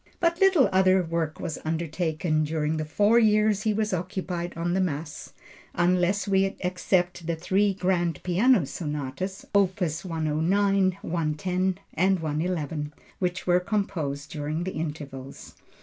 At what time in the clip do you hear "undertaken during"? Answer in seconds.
1.63-2.77